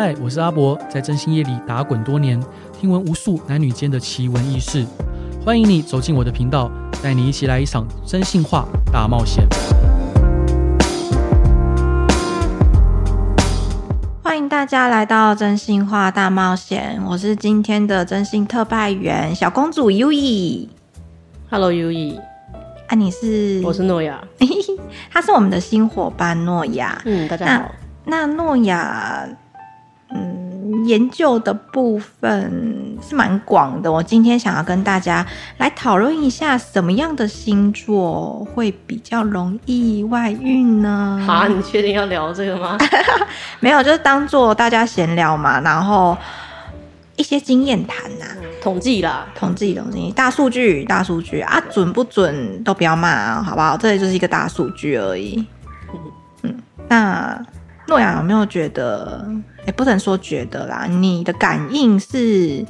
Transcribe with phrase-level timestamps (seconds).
[0.00, 2.40] 嗨，我是阿博，在真心夜里打滚多年，
[2.72, 4.86] 听闻无数男女间的奇闻异事。
[5.44, 6.70] 欢迎你走进我的频道，
[7.02, 9.44] 带你一起来一场真心话大冒险。
[14.22, 20.68] 欢迎大家来到真心话大冒险，我是今天的真心特派员小公主 Yui。
[21.50, 22.20] Hello Yui，
[22.86, 23.60] 啊，你是？
[23.64, 24.22] 我是诺亚，
[25.10, 27.02] 他是我们的新伙伴诺亚。
[27.04, 27.72] 嗯，大家好。
[28.04, 29.28] 那诺亚。
[30.88, 33.92] 嗯，研究的部分是蛮广的。
[33.92, 35.26] 我今天想要跟大家
[35.58, 41.22] 来讨论一下，什么样的星座会比较容易外遇呢？
[41.26, 42.78] 好，你确定要聊这个吗？
[43.60, 46.16] 没有，就是当做大家闲聊嘛，然后
[47.16, 48.24] 一些经验谈呐，
[48.62, 53.76] 统计啦，统计统计，大数据大数据啊，准不准都不要骂啊，好不好？
[53.76, 55.44] 这里就是一个大数据而已。
[56.42, 56.54] 嗯，
[56.88, 57.44] 那
[57.86, 59.28] 诺亚有没有觉得？
[59.68, 62.64] 也不能说觉得啦，你的感应是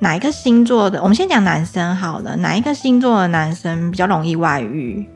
[0.00, 1.02] 哪一个星座的？
[1.02, 5.08] 我们先讲男生好了，哪一个星座的男生比较容易外遇？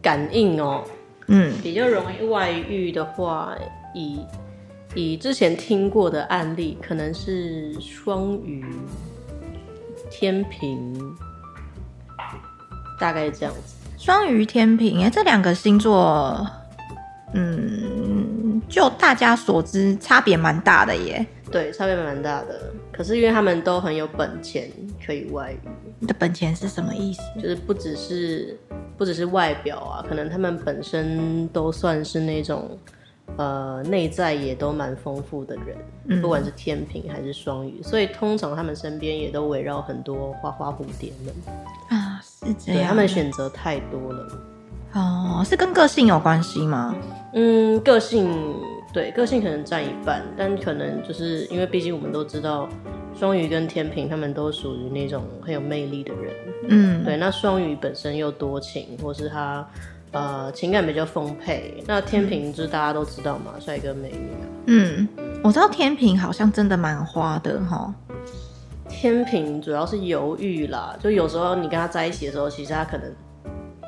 [0.00, 0.82] 感应哦，
[1.26, 3.54] 嗯，比较容易外遇的话，
[3.94, 4.20] 以
[4.94, 8.64] 以之前听过的案例，可能是双鱼、
[10.10, 10.98] 天平，
[12.98, 13.76] 大概这样子。
[13.98, 16.48] 双鱼、天平，哎，这两个星座，
[17.32, 18.60] 嗯。
[18.68, 21.24] 就大家所知，差别蛮大的耶。
[21.50, 22.70] 对，差别蛮大的。
[22.92, 24.70] 可是因为他们都很有本钱，
[25.06, 25.58] 可以外语。
[26.00, 27.22] 你的本钱是什么意思？
[27.40, 28.58] 就是不只是
[28.98, 32.76] 不只是外表啊，可能他们本身都算是那种
[33.36, 35.76] 呃内在也都蛮丰富的人。
[36.08, 41.32] 嗯，不管是天平还是双鱼，所以通常他们身边也都围绕很多花花蝴蝶们
[41.88, 42.82] 啊，是这样。
[42.82, 44.28] 对，他们选择太多了。
[44.94, 46.94] 哦，是跟个性有关系吗？
[47.34, 48.30] 嗯，个性
[48.92, 52.66] 对，个性可能占一半，但可能就是因为毕竟我们都知道，
[53.14, 56.34] 双鱼跟天平他们都属于那种很有魅力的人。
[56.68, 57.16] 嗯，对。
[57.18, 59.64] 那双鱼本身又多情，或是他
[60.12, 61.84] 呃情感比较丰沛。
[61.86, 64.30] 那天平就是大家都知道嘛，帅哥美女。
[64.66, 65.08] 嗯，
[65.44, 67.92] 我知道天平好像真的蛮花的哈。
[68.88, 73.12] 天平主要是犹豫啦，就有时候你跟他在一起的时候，其实他可能。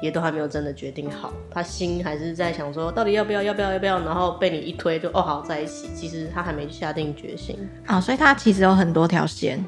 [0.00, 7.56] 也都还没有真的决定好，他心还是在想说，到底要不要，要不要，要不要，然后被你一推就哦好在一起，其实他还没下定决心
[7.86, 9.62] 啊、哦，所以他其实有很多条线，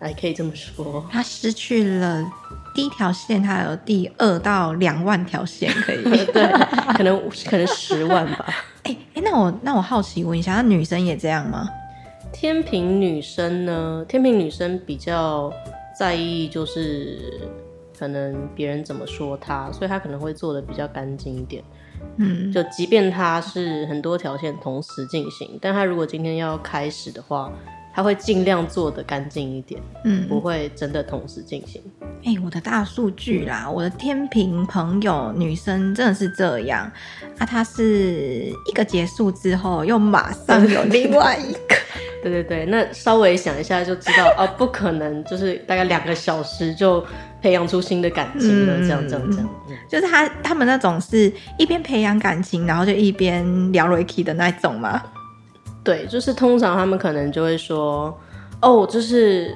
[0.00, 2.24] 哎，可以这么说，他失去了
[2.74, 6.46] 第一条线，他有第二到两万条线可以， 对，
[6.96, 8.46] 可能可能十万吧。
[8.84, 11.66] 哎哎，那我那我好奇问一下，那女生也这样吗？
[12.32, 14.04] 天平女生呢？
[14.06, 15.50] 天平女生比较
[15.98, 17.48] 在意就是。
[17.98, 21.62] 可能别人怎么说他，所以他可能会做的比较干净一点。
[22.16, 27.50] 嗯，就即便他是很多条线同时进行，但他如果今天要开始的话，
[27.94, 29.80] 他会尽量做的干净一点。
[30.04, 31.80] 嗯，不会真的同时进行。
[32.24, 36.90] 哎、欸，我的大数据啦，我的天平朋友女生真的是这样
[37.38, 41.74] 啊，她是一个结束之后又马上有另外一个。
[42.22, 47.04] 对对对，那稍微想一下就知道啊，不可能就是大概两个小时就
[47.44, 49.48] 培养出新的感情了，嗯、这样这样这样。
[49.86, 55.02] 就是他他们那种是一边培养感情，然后就一边聊 Ricky 的那种嘛？
[55.84, 58.18] 对，就是通常他们可能就会说，
[58.62, 59.54] 哦，就是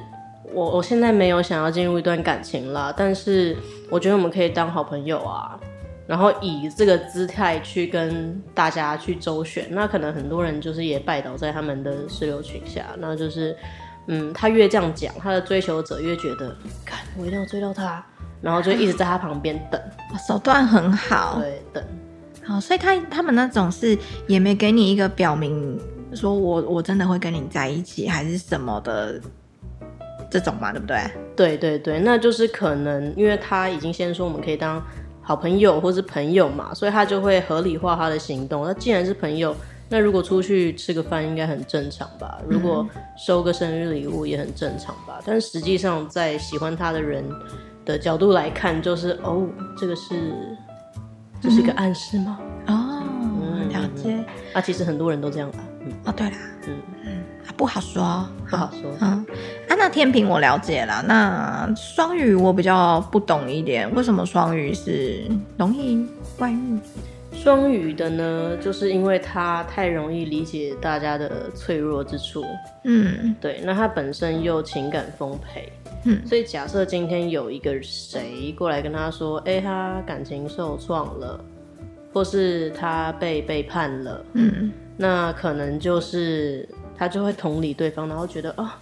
[0.53, 3.56] 我我现在没有想要进入一段感情啦，但是
[3.88, 5.59] 我觉得我们可以当好朋友啊。
[6.06, 12.84] 然后以这个姿态去跟大家去周旋，那可能很多人就是也拜倒在他们的石榴裙下。
[12.99, 13.56] 那就是，
[14.06, 18.05] 嗯，他越这样讲，他的追求者越觉得，看我一定要追到他，
[18.41, 19.81] 然后就一直在他旁边等，
[20.27, 21.84] 手段很好，对，等。
[22.45, 25.79] 好，所以他他们那种是也没给你一个表明，
[26.15, 29.21] 说我我真的会跟你在一起，还是什么的
[30.31, 30.99] 这种嘛，对不对？
[31.37, 34.83] 对对对，那就是可能因为他已经先说我们可以当。
[35.21, 38.65] 好朋友或是朋友嘛，所以他就会合理化他的行动。
[38.65, 39.55] 那既然是朋友，
[39.88, 42.38] 那如果出去吃个饭应该很正常吧？
[42.46, 42.87] 如果
[43.17, 45.20] 收个生日礼物也很正常吧？
[45.25, 47.25] 但实际上，在喜欢他的人
[47.85, 49.49] 的角度来看，就是哦，
[49.79, 50.56] 这个是
[51.40, 52.38] 这是一个暗示吗？
[52.67, 53.02] 哦，
[53.70, 54.23] 了解。
[54.52, 55.58] 啊，其实很多人都这样吧。
[55.81, 56.37] 嗯，哦，对啦，
[56.67, 57.23] 嗯嗯，
[57.56, 58.91] 不好说，不好说。
[59.00, 59.25] 嗯。
[59.69, 65.25] 啊，那天平我了解了，那双鱼我比较不懂一点，为什么双鱼是
[65.56, 66.06] 容易
[66.38, 66.79] 外遇？
[67.40, 72.44] 双鱼的呢，就是因为他太容易理解大家的脆弱之处，
[72.85, 75.73] 嗯，对，那他本身又情感丰沛，
[76.05, 81.40] 嗯，所以假设今天有一个谁过来跟他说，哎、欸，他感情受创了，
[82.12, 86.69] 或是他被背叛了，嗯，那可能就是。
[87.00, 88.76] 他就会同理对方，然后觉得啊，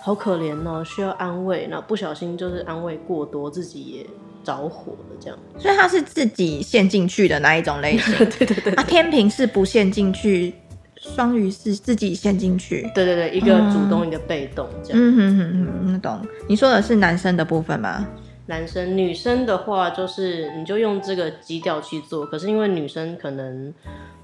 [0.00, 4.06] 好可怜哦，需要安慰，然后不小心就是安慰过多，自己也
[4.44, 5.38] 着火了这样。
[5.58, 8.14] 所以他是自己陷进去的那一种类型。
[8.18, 8.72] 对，对对对。
[8.74, 10.54] 啊，天平是不陷进去，
[10.96, 12.88] 双鱼是自己陷进去。
[12.94, 14.98] 对对对，一个主动，嗯、一个被动这样。
[15.00, 16.26] 嗯哼哼哼，懂。
[16.48, 18.06] 你说的是男生的部分吗？
[18.46, 22.26] 男生、女生的话，就是你就用这个基调去做。
[22.26, 23.72] 可是因为女生可能，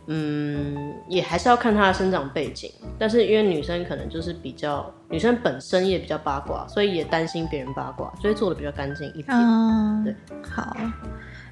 [0.06, 2.70] 嗯，也还是要看她的生长背景。
[2.98, 9.26] 但是因为女生可能就是比较，女生本身也比较八卦，所以也担心别人八卦，所以做的比较干净一点。
[9.28, 10.76] 嗯，对，好。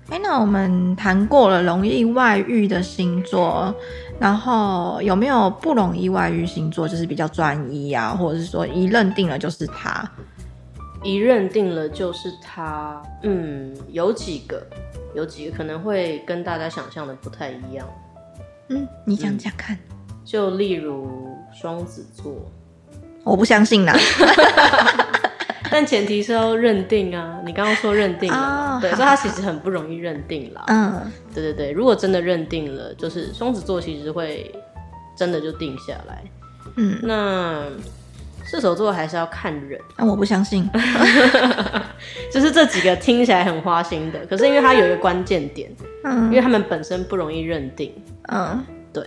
[0.09, 3.75] 哎，那我们谈过了容易外遇的星座，
[4.21, 6.87] 然后有没有不容易外遇星座？
[6.89, 10.09] 就是比较专一啊，或者是说一认定了就是他。
[11.07, 14.67] 一认定了就是他，嗯，有几个，
[15.15, 17.89] 有几个可能会跟大家想象的不太一样。
[18.71, 19.79] 嗯，你讲讲看。
[20.25, 22.51] 就例如双子座，
[23.23, 23.95] 我不相信啦。
[25.71, 30.65] 但前提是要认定啊，你刚刚说认定了，oh, 对，所以他其实很不容易认定啦。
[30.67, 34.53] 嗯，对对对，如果真的认定了，就是双子座其实会
[35.17, 36.25] 真的就定下来。
[36.75, 37.63] 嗯，那。
[38.47, 40.69] 射手座还是要看人，那、啊、我不相信。
[42.31, 45.71] 就是这几个听起来很花心的，可是因为它有一个关键点，
[46.05, 47.93] 嗯，因为他们本身不容易认定，
[48.29, 49.05] 嗯，对。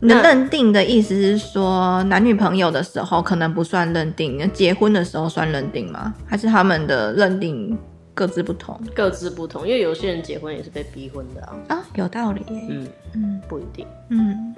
[0.00, 6.14] 你的认定的意思是说，男女朋友的时候可能不算认定，结婚的时候算认定吗？
[6.26, 7.76] 还是他们的认定
[8.12, 8.78] 各自不同？
[8.94, 11.56] 各自不同，因为有些人结婚也是被逼婚的啊。
[11.68, 12.42] 啊，有道理。
[12.50, 13.86] 嗯嗯，不一定。
[14.10, 14.54] 嗯，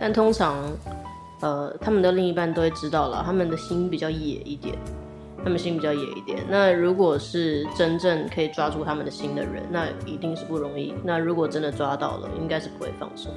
[0.00, 0.56] 但通常。
[1.42, 4.74] 呃，他们的另一半都会知道了，他们的心比较野一点，
[5.44, 6.38] 他们心比较野一点。
[6.48, 10.94] 那如果是真正可以抓住他们的心的人，那一定是不容易。
[11.04, 13.28] 那如果真的抓到了，应该是不会放手。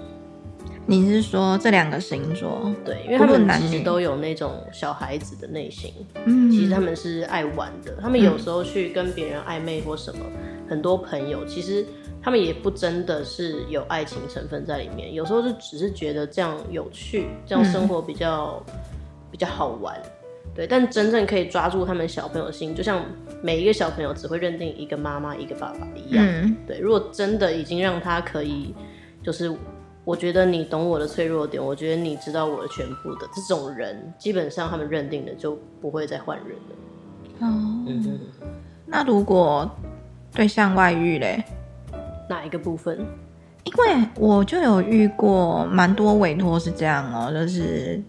[0.88, 2.72] 你是说这两个星座？
[2.86, 5.92] 对，因为他们其实都有那种小孩子的内心，
[6.26, 7.96] 嗯，其实他们是爱玩的。
[8.00, 11.86] 他们有时候去跟别人暧昧或什么，嗯，很多朋友其实。
[12.22, 18.74] 他们也不真的是有爱情成分在里面，有时候就只是觉得这样有趣，这样生活比较、嗯、
[19.30, 19.96] 比较好玩，
[20.56, 20.66] 对。
[20.66, 23.06] 但真正可以抓住他们小朋友的心，就像
[23.44, 26.80] 每一个小朋友只会认定一个妈妈一个爸爸一样，嗯、对。
[26.80, 28.74] 如果真的已经让他可以，
[29.22, 29.56] 就是
[30.04, 37.46] 我觉得你懂我的脆弱点，我觉得你知道我的全部的这种人，基本上他们认定的就不会再换人了。
[37.46, 38.20] 哦，嗯。
[38.88, 39.70] 那如果
[40.36, 41.44] 对象外遇嘞？
[42.30, 43.00] 哪一个部分？
[43.64, 48.00] 因为我就有遇过蛮多委托是这样哦、喔，就是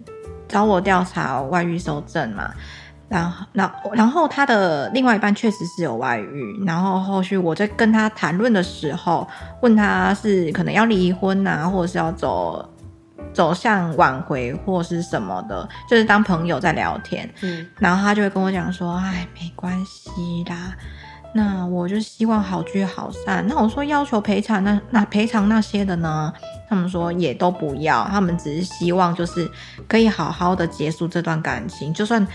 [0.48, 2.52] 找我调查外遇收证嘛，
[3.08, 9.26] 然后，然后，然后他的另外一半确实是有外遇，然后后续我在跟他谈论的时候，
[9.62, 12.68] 问他是可能要离婚啊，或者是要走
[13.32, 20.76] 走向挽回或是什么的，就是当朋友在聊天，嗯，然后他就会跟我讲说，哎，没关系啦。
[21.36, 23.46] 那我就希望好聚好散。
[23.46, 26.32] 那我说要求赔偿，那那赔偿那些的呢？
[26.68, 29.48] 他们说也都不要，他们只是希望就是
[29.86, 32.26] 可以好好的结束这段感情，就算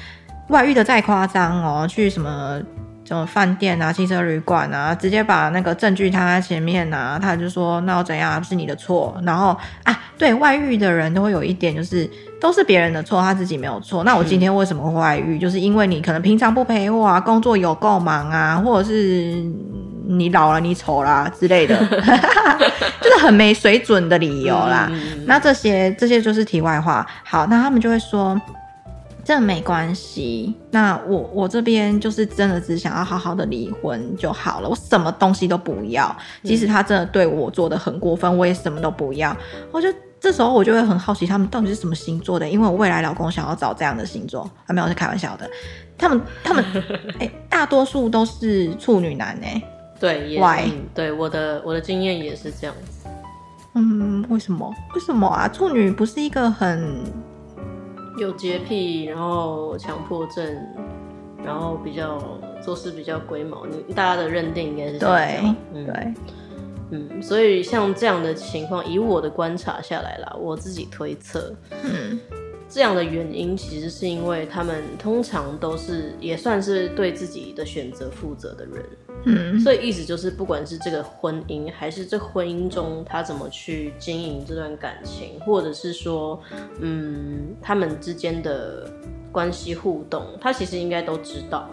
[0.48, 2.62] 外遇的再夸张哦，去什么
[3.04, 8.40] 什么饭店啊、汽车旅馆啊，直接把那个证据摊在前面啊，他就说那又怎样？
[8.40, 9.18] 不是你的错。
[9.24, 12.10] 然后啊，对外遇的人都会有一点就是。
[12.42, 14.04] 都是别人的错，他自己没有错。
[14.04, 15.38] 那我今天为什么会外遇？
[15.38, 19.44] 就是因为你可能平常不陪我啊，工作有够忙啊，或者是
[20.08, 21.78] 你老了、你丑啦之类的，
[23.00, 24.88] 就是很没水准的理由啦。
[24.92, 27.06] 嗯、那这些这些就是题外话。
[27.24, 28.36] 好，那他们就会说
[29.24, 30.54] 这没关系。
[30.72, 36.16] 那我我这边就是真的只想要好好的离婚就好了，我什么东西都不要。
[36.44, 39.36] 即使他真的对我做的很过分，我也什么都不要。
[39.72, 39.88] 我就。
[40.22, 42.48] 这时候我就会很好奇，他们到底是什么星座的？
[42.48, 45.50] 因为我未来老公想要找这样的星座，还没有是开玩笑的。
[45.98, 46.64] 他们他们
[47.18, 49.60] 哎、欸，大多数都是处女男哎。
[50.00, 50.72] 对，Why？
[50.94, 53.10] 对，我的我的经验也是这样子。
[53.74, 54.72] 嗯，为什么？
[54.94, 55.48] 为什么啊？
[55.48, 57.00] 处女不是一个很
[58.18, 60.46] 有洁癖，然后强迫症，
[61.44, 62.20] 然后比较
[62.62, 63.66] 做事比较龟毛。
[63.66, 65.40] 你大家的认定应该是对，
[65.74, 66.14] 嗯、对。
[66.94, 72.20] 嗯，所以像这样的情况，以我的观察下来啦，我自己推测，嗯，
[72.72, 78.86] 这样的原因其实是因为他们通常都是也算是对自己的选择负责的人，
[79.26, 86.42] 嗯，所以意思就是，不管是这个婚姻，还是这婚姻中他怎么去经营这段感情，或者是说，
[86.80, 88.90] 嗯，他们之间的
[89.34, 91.70] 关系互动，他其实应该都知道。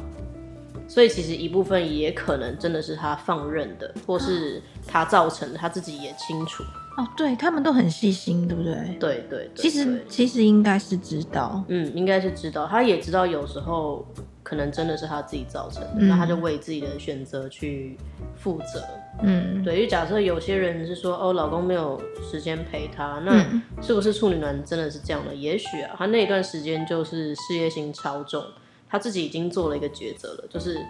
[0.88, 6.64] 所以其实一部分也可能真的是他放任的，或是他造成的，他自己也清楚。
[6.98, 8.74] 哦，对他们都很细心，对不对？
[8.98, 14.04] 对对，对，其实其实应该是知道，嗯，应该是知道，他也知道有时候
[14.42, 17.96] 可能真的是他自己造成的，那、嗯、他就为自己的选择去
[18.34, 18.82] 负责。
[19.22, 23.46] 嗯，对，因为假设有些人是说，哦，老公没有时间陪他，那
[23.80, 25.32] 是不是处女男真的是这样的？
[25.32, 28.42] 也许啊，他那一段时间就是事业心超重，
[28.88, 30.84] 他自己已经做了一个抉择了，就是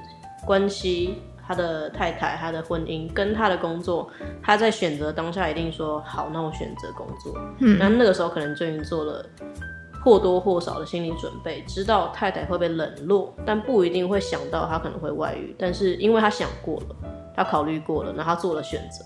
[0.46, 1.16] 关系。
[1.48, 4.06] 他的太太，他的婚姻跟他的工作，
[4.42, 7.34] 他在选择当下一定说好，那我选择工作。
[7.60, 9.24] 嗯，那那个时候可能就已经做了
[10.04, 15.56] 或多或少的心理准备，知道太太会被冷落，但不一定会想到他可能会外遇。
[15.58, 16.96] 但是因为他想过了，
[17.34, 19.02] 他考虑过了，那他做了选择。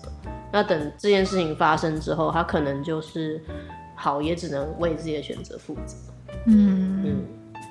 [0.51, 3.41] 那等这件事情发生之后，他可能就是
[3.95, 5.95] 好，也只能为自己的选择负责。
[6.47, 7.25] 嗯嗯，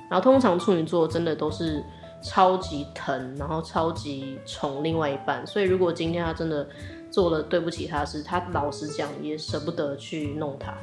[0.09, 1.83] 然后通常处女座真的都是。
[2.23, 6.65] 超级疼，然后超级宠另外一半，所以如果今天他真的
[7.11, 10.73] 做了对不起他的事，他老实讲也舍不得去弄他，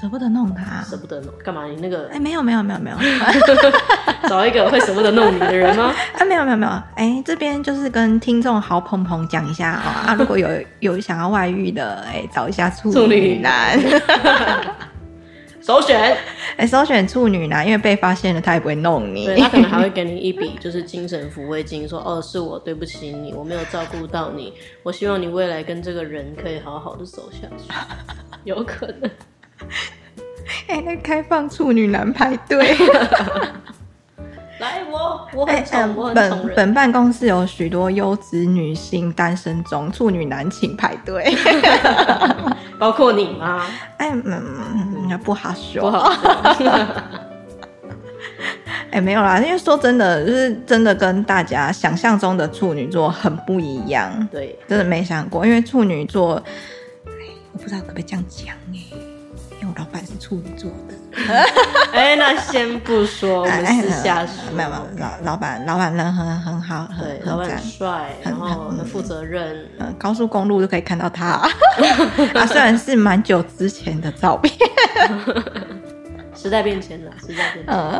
[0.00, 1.64] 舍不得弄他，舍不得弄干嘛？
[1.64, 2.96] 你那个哎、欸，没有没有没有没有，
[4.28, 5.94] 找一个会舍不得弄你的人吗？
[6.18, 10.48] 啊，没有没有没有，哎、欸，这边就是跟听众好朋朋讲一下哦，啊，如果有
[10.80, 13.78] 有想要外遇的，哎、欸，找一下处女男。
[15.66, 19.26] 首选，哎、欸，首选处女男，因为被发现了，他也不会弄你。
[19.26, 24.52] 对，他可能还会给你一笔，就是精神抚慰金，说哦，是我对不起你，我没有照顾到你，
[24.84, 27.64] 我希望你未来跟这个人可以好好的走下去。
[28.44, 29.10] 有可能，
[30.68, 32.72] 哎、欸，那开放处女男排队。
[34.58, 41.36] 来，我我很宠、欸，我本本办公室有许多优质女性单身中，处女男请排队，
[42.78, 43.66] 包括你吗？
[43.98, 44.14] 哎、欸，
[45.06, 46.66] 嗯，那不好说，不好说。
[48.90, 54.26] 哎、欸，没有啦，因为说真的，就是真的跟大家想象中的处女座很不一样。
[54.30, 56.42] 对，真的没想过，因为处女座，
[57.04, 57.10] 哎，
[57.52, 58.78] 我不知道可不可以这样讲哎，
[59.76, 60.94] 老板是处女座的。
[61.92, 64.34] 哎、欸，那先不说，我们私下说。
[64.54, 69.66] 没有没有，老老板老板人很很好，对，老板很帅，然后很负责任。
[69.78, 71.26] 嗯，高速公路就可以看到他。
[72.34, 74.54] 啊，虽然是蛮久之前的照片。
[76.34, 77.74] 时代变迁了，时代变迁。
[77.74, 77.92] 嗯，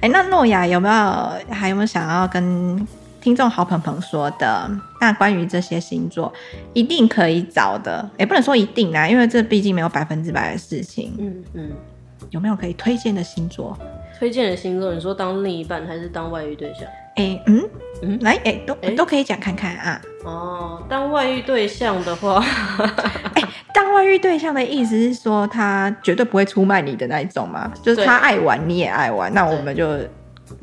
[0.00, 2.86] 哎、欸，那诺亚有没有还有没有想要跟
[3.22, 4.68] 听众好朋朋说的？
[5.00, 6.32] 那关于这些星座，
[6.74, 11.14] 一定可以找的，也、欸、不能说一定啊，因为这毕竟没有百分之百的事情。
[11.18, 11.70] 嗯嗯。
[12.30, 13.76] 有没有可以推荐的星座？
[14.18, 16.82] 推荐的星座，你说当另一半还是当外遇对象？
[17.16, 17.68] 哎、欸，嗯
[18.02, 20.00] 嗯，来，哎、欸，都、欸、都可以讲看看啊。
[20.24, 22.42] 哦，当外遇对象的话，
[23.34, 27.70] 哎、欸，当外遇对象的意思是说他绝对不会出卖你的那一种吗？
[27.82, 29.98] 就是他爱玩你也爱玩，那我们就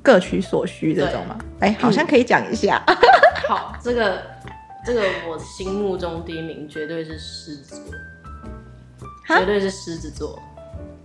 [0.03, 1.38] 各取所需这种吗？
[1.60, 2.84] 哎、欸，好像可以讲一下。
[3.48, 4.22] 好，这个
[4.86, 7.81] 这个我心目中第一名绝对是狮子
[9.27, 10.39] 座，绝对是狮子座。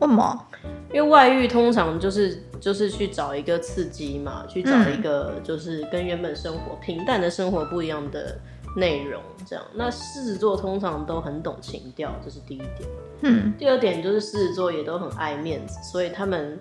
[0.01, 0.47] 为什么？
[0.93, 8.39] 因为外遇通常就是就是去找一个刺激嘛，去找一个就是跟原本生活、嗯、平淡的生活不一样的
[8.77, 9.65] 内容，这样。
[9.75, 12.89] 那狮子座通常都很懂情调，这是第一点。
[13.23, 13.53] 嗯。
[13.59, 16.59] 第二点就是狮子座也都很爱面子，所以他们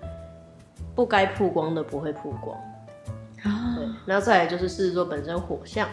[0.96, 2.58] 不该曝光的不会曝光。
[3.44, 3.76] 啊。
[3.78, 3.86] 对。
[4.06, 5.88] 然后再来就是狮子座本身火象，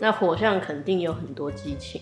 [0.00, 2.00] 那火象肯定有很多激情。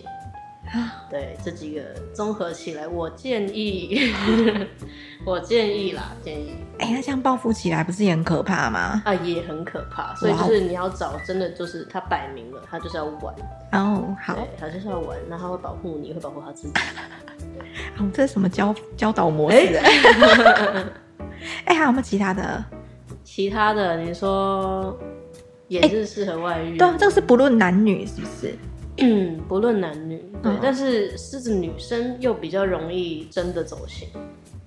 [1.09, 1.81] 对，这几个
[2.13, 4.13] 综合起来，我建议，
[5.25, 6.53] 我建议啦，建议。
[6.77, 9.01] 哎、欸，那这样报复起来不是也很可怕吗？
[9.03, 10.13] 啊，也很可怕。
[10.13, 13.33] 所以就是你要找真的，就是他摆明了，他就是要玩。
[13.71, 16.73] 哦，好，对，他就是要玩，那他会保护你，会保护他自己。
[17.97, 19.57] 哦，这是什么教教导模式？
[21.65, 22.65] 哎、欸，还有没有其他的？
[23.23, 24.97] 其他的，你说
[25.67, 26.77] 也是适合外遇、欸？
[26.77, 28.55] 对啊，这个是不论男女，是不是？
[28.97, 34.07] 嗯，不论男女，对，嗯、但是狮子女生又比较容易真的走心，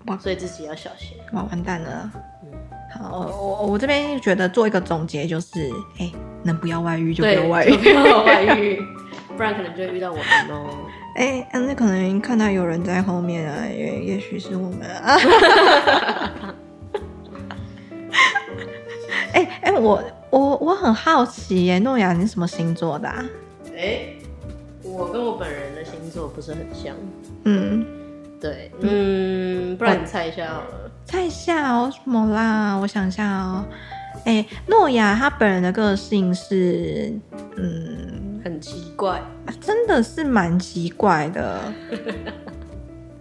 [0.06, 1.18] 哇，所以自己要小心。
[1.32, 2.10] 哇，完蛋了。
[2.42, 2.50] 嗯，
[2.98, 5.68] 好，我我这边觉得做一个总结就是，
[5.98, 6.12] 哎、欸，
[6.44, 8.80] 能不要外遇就不要外遇，不要外遇，
[9.36, 10.66] 不然可能就会遇到我们哦。
[11.14, 15.18] 哎、欸，那可能看到有人在后面啊，也也许是我们啊。
[19.82, 23.08] 我我我很好奇耶，诺亚，你什么星座的？
[23.08, 23.24] 啊？
[23.74, 24.18] 哎、欸。
[24.84, 26.94] 我跟我本人的星座不是很像，
[27.44, 27.86] 嗯，
[28.40, 32.74] 对，嗯，不然你猜一下好了，猜一下哦，什么啦？
[32.74, 33.64] 我想一下哦，
[34.24, 37.12] 哎，诺亚他本人的个性是，
[37.56, 39.22] 嗯，很奇怪，
[39.60, 41.60] 真的是蛮奇怪的，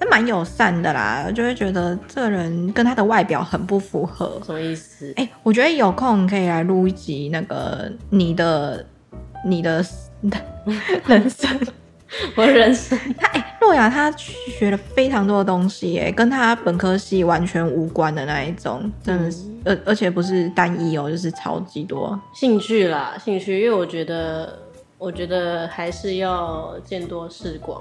[0.01, 4.41] 他蛮友善的啦，就会觉得这个人跟他的外表很不符合。
[4.43, 5.13] 什么意思？
[5.15, 8.84] 哎、欸，我觉得有空可以来录一集那个你的
[9.46, 9.86] 你的
[11.05, 11.60] 人生，
[12.36, 12.98] 我的人生。
[13.15, 24.58] 他哎，诺亚他学了非常多的东西，哎，跟他本科系完全无关的那一种，真的是，而、嗯、而且不是单一哦，就是超级多兴趣啦，兴趣，因为我觉得，
[24.98, 27.79] 我觉得还是要见多识广。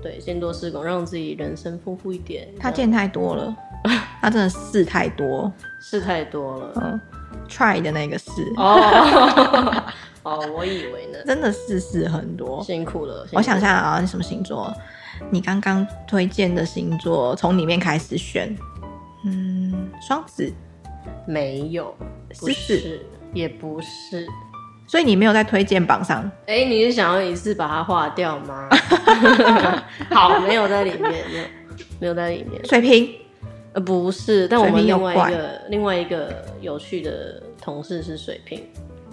[0.00, 2.48] 对，见多识广，让自己人生丰富一点。
[2.58, 3.56] 他见太多了，
[4.20, 6.72] 他真的试太多，试太多了。
[6.76, 7.00] 嗯
[7.48, 8.30] ，try 的那个试。
[8.56, 9.84] 哦，
[10.22, 13.26] 哦，我以为呢，真的试试很多，辛苦了。
[13.32, 14.72] 我想一下啊，你什么星座？
[15.30, 18.56] 你刚刚推荐的星座，从里面开始选。
[19.24, 20.52] 嗯，双子。
[21.26, 21.94] 没有，
[22.40, 23.00] 不是，
[23.32, 24.26] 也不是。
[24.86, 26.22] 所以你没有在推荐榜上？
[26.46, 28.68] 哎、欸，你是想要一次把它划掉吗？
[30.10, 31.44] 好，没有在里面，没有，
[32.00, 32.64] 没有在里面。
[32.66, 33.14] 水瓶？
[33.72, 38.62] 呃，不是，但我们另外一个另外一个有趣的同事是水瓶。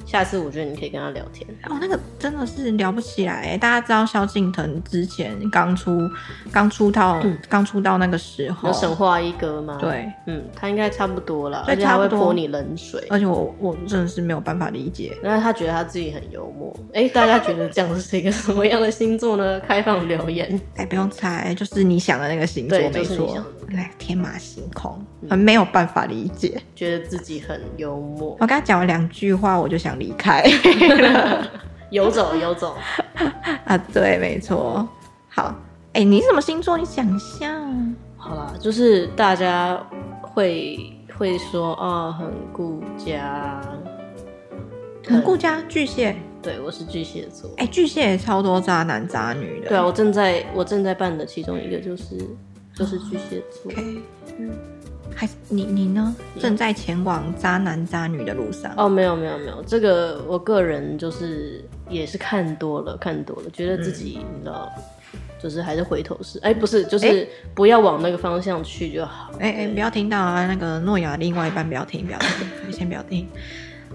[0.05, 3.57] 下次我觉得你可以跟他聊天哦，那个真的是聊不起来。
[3.57, 6.09] 大家知道萧敬腾之前刚出
[6.51, 9.77] 刚出道刚、嗯、出道那个时候，有神话一哥吗？
[9.79, 15.17] 对，嗯，他应该差不多了，而且他会泼你冷水，而且我我真的是没有办法理解。
[15.21, 16.75] 然后他觉得他自己很幽默。
[16.93, 19.59] 哎、欸，大家觉得这样是一个什么样的星座呢？
[19.61, 20.49] 开放留言。
[20.75, 23.15] 哎、欸，不用猜，就是你想的那个星座，没错。
[23.17, 23.41] 就是
[23.71, 28.35] 来天马行空，很没有办法理解，嗯，觉得自己很幽默。
[28.39, 30.43] 我刚才讲了两句话，我就想离开，
[31.91, 32.75] 游走游走
[33.65, 34.87] 啊，对，没错。
[35.27, 35.55] 好，
[35.93, 36.77] 哎、欸，你什么星座？
[36.77, 37.59] 你想一下。
[38.17, 39.81] 好啦，就是大家
[40.21, 40.79] 会
[41.17, 43.61] 会说哦，很顾家，
[45.05, 46.15] 很顾家，巨蟹。
[46.41, 47.49] 对，我是巨蟹座。
[47.57, 49.69] 哎、欸，巨蟹也超多渣男渣女的。
[49.69, 52.17] 对啊，我正在我正在办的其中一个就是。
[52.79, 53.69] 就是巨蟹座。
[53.73, 53.99] Okay.
[54.39, 54.51] 嗯，
[55.13, 56.15] 还你你呢？
[56.39, 58.73] 正在前往渣男渣女的路上？
[58.77, 64.71] 哦，没有没有没有，这个我个人就是也是看多了看多了，觉得自己、嗯、你知道，
[65.43, 69.29] 就是还是回头是哎，不是，就是不要往那个方向去就好。
[69.39, 73.27] 哎哎，不要听到啊，那个诺亚另外一半不要听，不要听， 先不要听。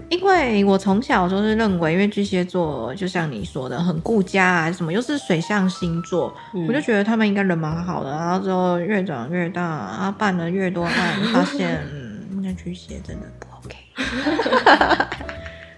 [0.09, 8.11] 因为我从小就是认为，因为巨蟹座就像你说的，很顾家啊，什么又是水象星座，嗯、我就觉得他们应该人蛮好的。
[8.11, 10.93] 然后之后越长越大，然后办了越多案，
[11.33, 11.81] 发现
[12.41, 13.75] 那巨蟹真的不 OK。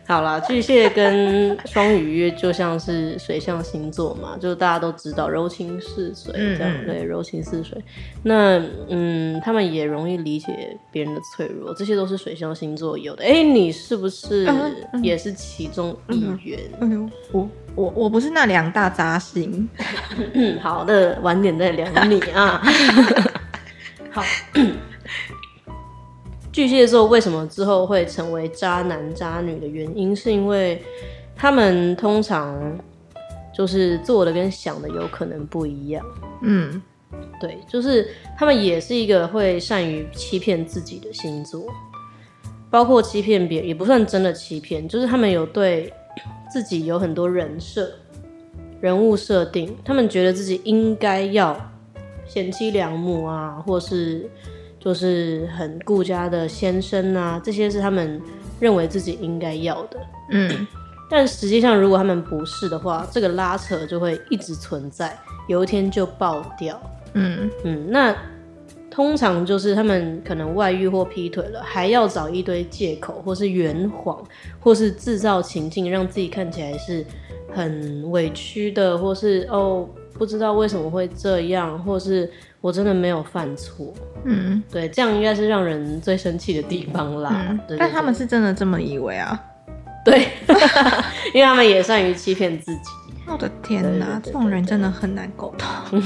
[0.07, 7.77] 好啦，巨蟹跟双鱼就像是水象星座嘛， 就大家都知道柔情似水这样，嗯、对，柔情似水。
[8.23, 13.23] 那嗯，他们也容易理解别人的脆弱，这些都是水象星座有的。
[13.25, 14.47] 哎、欸，你是不是
[15.03, 16.57] 也是其中一员？
[17.33, 19.67] 我我我不是那两大渣星。
[20.63, 22.61] 好的，晚点再聊你啊。
[24.09, 24.23] 好。
[26.57, 30.81] 巨蟹座为什么之后会成为渣男渣女的原因，是因为
[31.35, 32.75] 他们通常
[33.55, 36.03] 就是做的跟想的有可能不一样。
[36.41, 36.81] 嗯，
[37.39, 41.63] 对，就是他们也是一个会善于欺骗自己的星座，
[42.71, 45.93] 包括欺骗别人，也不算真的欺骗，就是他们有对
[46.51, 47.87] 自己有很多人设、
[48.81, 51.55] 人物设定，他们觉得自己应该要
[52.25, 54.27] 贤妻良母啊，或是。
[54.87, 58.21] 就是很顾家的先生啊，这些是他们
[58.57, 59.99] 认为自己应该要的。
[60.31, 60.65] 嗯，
[61.09, 65.19] 但实际上，如果他们不是的话，这个拉扯就会一直存在，
[65.49, 66.81] 有一天就爆掉。
[67.15, 68.15] 嗯嗯，那
[68.89, 74.23] 通常就是他们可能外遇或劈腿了，还要找一堆借口，或是圆谎，
[74.57, 77.05] 或是制造情境，让自己看起来是
[77.53, 79.85] 很委屈的，或是哦
[80.17, 82.29] 不知道为什么会这样，或是。
[82.59, 83.93] 我真的没有犯错，
[84.25, 87.57] 嗯，对，这样应该是让人最生气的地方啦。
[87.77, 89.39] 但他们是真的这么以为啊？
[90.03, 90.27] 对，
[91.35, 92.89] 因为他们也善于欺骗自己。
[93.27, 96.01] 我的天哪，这种人真的很难沟通。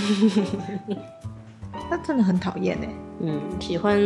[1.89, 2.89] 那 真的很讨厌哎。
[3.21, 3.97] 嗯，喜欢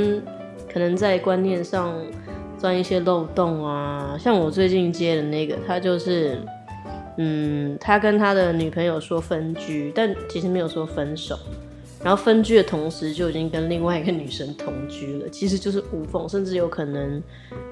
[0.72, 1.96] 可能在观念上
[2.60, 4.15] 钻一些漏洞啊。
[4.20, 6.39] 像我最近接的那个，他就是，
[7.17, 11.38] 嗯，他跟他的女朋友说分居，但其实没有说分手。
[12.04, 17.19] 然后分居的同时就已经跟另外一个女生同居了，其实就是无缝，甚至有可能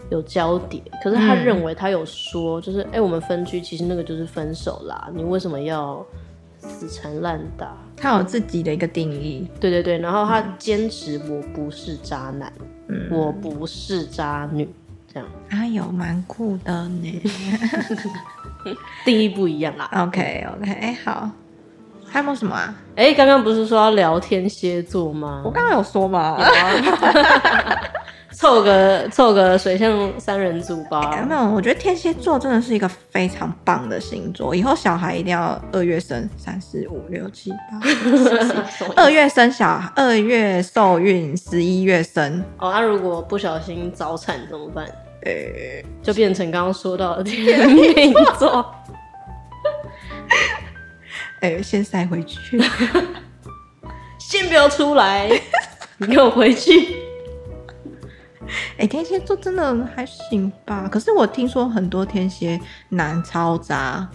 [0.09, 0.81] 有交叠。
[1.03, 5.07] 可是他认为他有说，就是哎、我们分居，其实那个就是分手啦。
[5.13, 6.03] 你为什么要
[6.57, 7.77] 死缠烂打？
[7.95, 9.47] 他有自己的一个定义。
[9.59, 12.51] 对对对，然后他坚持我不是渣男，
[12.87, 14.67] 嗯、我不是渣女，
[15.13, 15.29] 这样。
[15.49, 17.21] 哎呦，蛮酷的呢。
[19.05, 19.89] 定义不一样啦。
[19.93, 21.29] OK OK，哎好。
[22.05, 22.75] 还有没有什么啊？
[22.95, 25.41] 哎、欸，刚刚不是说要聊天蝎座吗？
[25.43, 26.37] 我刚刚有说嘛，
[28.33, 30.99] 凑个凑个水象三人组吧。
[31.09, 34.53] 欸、没有，我觉得天蝎座真的是一个非常棒的星座。
[34.53, 37.81] 以后小孩一定要二月生，三四五六七八，
[38.95, 42.43] 二月生小，二月受孕，十一月生。
[42.59, 44.85] 哦，那、啊、如果不小心早产怎么办？
[45.25, 47.59] 呃、欸，就变成刚刚说到的天
[48.13, 48.73] 秤座。
[51.41, 52.61] 哎、欸，先塞回去，
[54.19, 55.29] 先不要出来，
[55.97, 56.95] 你给我回去。
[58.77, 60.87] 哎、欸，天蝎座真的还行吧？
[60.91, 62.59] 可是我听说很多天蝎
[62.89, 64.07] 男超渣。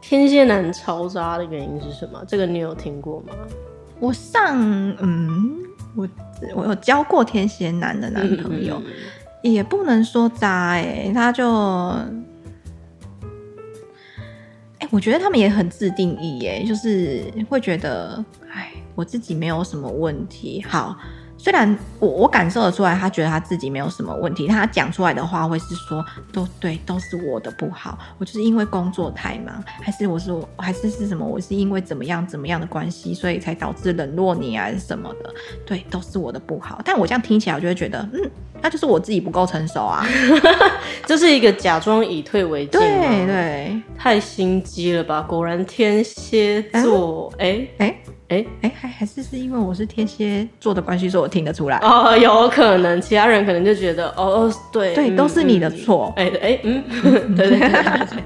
[0.00, 2.22] 天蝎男超渣的原因是什么？
[2.26, 3.32] 这个你有听过吗？
[4.00, 4.58] 我上
[4.98, 5.62] 嗯，
[5.94, 6.08] 我
[6.56, 8.92] 我有交过天蝎男的男朋友，嗯、
[9.42, 11.46] 也不能说渣哎、欸，他就。
[14.78, 20.60] 哎我觉得他们也很自定义耶，就是会觉得，哎，我自己没有什么问题。
[20.68, 20.96] 好，
[21.42, 35.34] 虽然我我感受得出来，他觉得他自己没有什么问题，他讲出来的话会是说，都对，都是我的不好，我就是因为工作太忙，还是我是我还是是什么，我是因为怎么样怎么样的关系，所以才导致冷落你还是什么的，
[35.66, 36.80] 对，都是我的不好。
[36.84, 38.30] 但我这样听起来，我就会觉得，嗯。
[38.64, 40.06] 那就是我自己不够成熟啊，
[41.04, 45.20] 这是一个假装以退为进，对对，太心机了吧？
[45.22, 47.92] 果然天蝎座，哎哎
[48.32, 56.82] 哎哎，还还是是因为我是天蝎座的关系，所以我听得出来哦，有可能其他人可能就觉得哦，对对，都是你的错，哎哎嗯，
[57.36, 58.22] 对对对，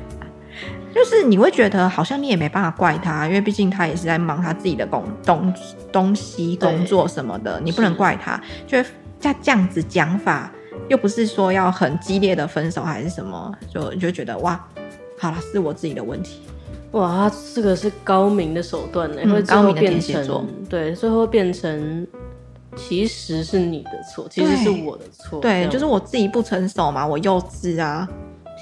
[0.95, 5.53] 就是你会觉得好像你也没办法怪他，因为毕竟他也是在忙他自己的工东
[5.91, 8.79] 东西工作什么的，你不能怪他，就。
[9.19, 10.53] 在这样子讲法，
[10.89, 14.63] 又不是说要很激烈的分手还是什么，就就觉得哇，
[15.19, 16.43] 好了，是我自己的问题。
[16.93, 22.07] 哇，这个是高明的手段呢，会、嗯、高明的天蝎座，对，最后变成
[22.75, 28.09] 其实是你的错，其实是我的错，对，就是我自己不成熟嘛，我幼稚啊。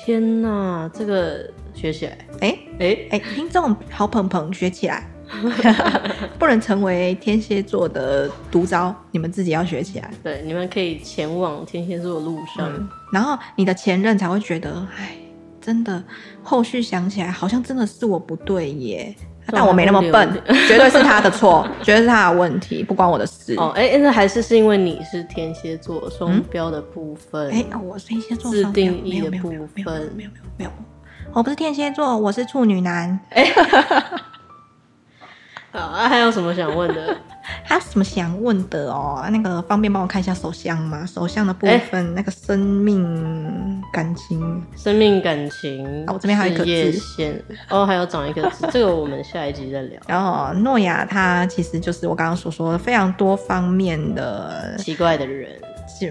[0.05, 5.09] 天哪，这个学起来，哎哎哎，听众好捧捧，学起来。
[6.39, 10.11] 不能成为天蝎座的毒招，你们自己要学起来。
[10.23, 15.17] 对，你们可以前往天蝎座的路上，嗯，然后你的前任才会觉得，哎，
[15.65, 16.03] 真的，
[16.43, 19.15] 后续想起来好像真的是我不对耶，
[19.47, 23.55] 但我没那么笨，绝对是他的错，绝对是他的问题，不关我的事。
[23.57, 30.71] 哦，哎，那还是是因为你是天蝎座双标的部分，哎，嗯，我是天蝎座自定义的部分，没有没有没有
[31.33, 33.19] 我不是天蝎座，我是处女男。
[33.31, 33.51] 哎。
[35.73, 37.17] 啊，还有什么想问的？
[37.63, 39.25] 还有什么想问的哦？
[39.31, 41.05] 那个方便帮我看一下手相吗？
[41.07, 50.01] 手相的部分，欸、那个生命感情，生命感情，我这边还有一个字线哦，还有长一个字， 这个我们下一集再聊。
[50.07, 55.51] 然后诺亚他其实就是我刚刚所说的非常多方面的奇怪的人，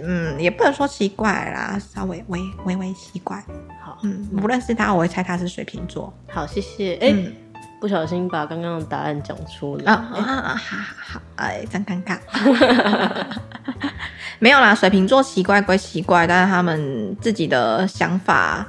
[0.04, 3.44] 嗯，也不能说奇怪啦，稍微微微微奇怪。
[3.82, 6.14] 好，嗯，不认识他，我会猜他是水瓶座。
[6.30, 6.94] 好，谢谢。
[6.96, 7.14] 哎、欸。
[7.14, 7.34] 嗯
[7.84, 10.56] 不小心把刚刚的答案讲出来啊啊啊！
[10.56, 12.18] 好好，哎，真尴尬。
[14.40, 18.66] 没有啦，水瓶座奇怪归奇怪，但是他们自己的想法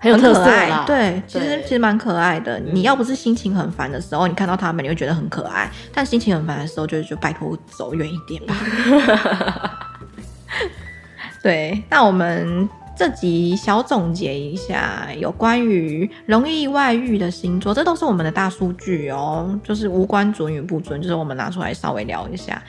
[0.00, 0.82] 很有特色啦。
[0.84, 2.58] 对，其实其实蛮可爱的。
[2.58, 9.78] 你要不是心情很烦的时候，你看到他们，你会觉得很可爱；但心情很烦的时候，就就拜托走远一点吧。
[11.40, 12.68] 对，那我们。
[12.96, 22.62] 这集小总结一下，有关于容易外遇的星座，这都是我们的大数据哦，就是无关准与不准，就是我们拿出来稍微聊一下，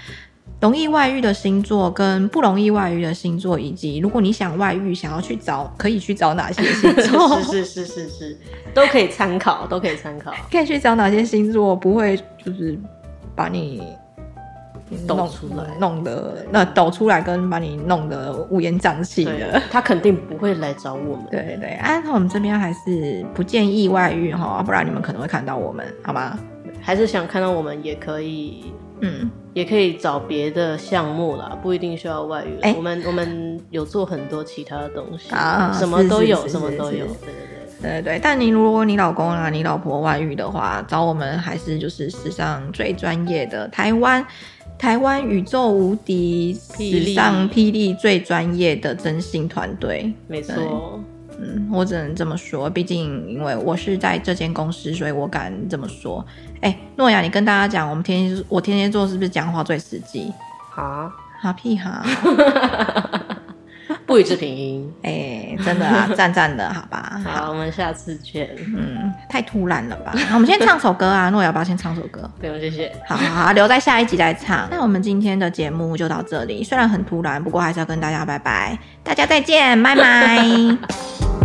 [0.59, 7.39] 容易外遇的星座跟不容易外遇的星座，以及如果你想外遇，想要去找，可以去找哪些星座？
[7.41, 8.37] 是是是是是，
[8.73, 12.77] 都可以参考，都可以参考，可以去找哪些星座，不会就是
[13.33, 13.81] 把你。
[15.07, 21.25] 抖出来，弄得那抖出来，跟把你弄得乌烟瘴气的，他肯定不会来找我们。
[21.29, 26.37] 对 对，哎、啊，我们这边还是不建议外遇哈，不然你们可能会看到我们，好吗？
[26.81, 28.71] 还是想看到我们也可以，
[29.01, 32.57] 嗯，也可以找别的项目啦，不一定需要外遇。
[32.75, 36.91] 我们我们有做很多其他的东西啊，什么都有，什么都有。
[36.91, 38.19] 对对对对对对。
[38.21, 44.25] 但你如果你老公啊、你老婆外遇的话，找我们还是就是史上最专业的台湾。
[44.77, 50.99] 台湾宇宙无敌，史上霹雳最专业的征信团队，没错。
[51.39, 56.23] 嗯，我只能这么说，毕竟因为我是在这间公司，所以我敢这么说。
[56.61, 60.31] 哎、欸，诺亚，你跟大家讲，我们天蝎，我天蝎座是不是讲话最实际？
[60.69, 61.11] 好，
[61.41, 62.05] 好屁哈！
[64.07, 64.91] 不予置评音。
[65.03, 67.21] 哎、欸，真的啊， 赞赞的，好吧。
[67.23, 68.49] 好，我们下次见。
[68.57, 70.13] 嗯，太突然了吧？
[70.29, 72.27] 那我们先唱首歌啊， 诺要不要先唱首歌？
[72.39, 72.91] 不用，谢谢。
[73.05, 74.67] 好好好，留在下一集再唱。
[74.71, 81.36] 那我们今天的节目就到这里，虽然很突然，不过还是要跟大家拜拜，大家再见，拜拜。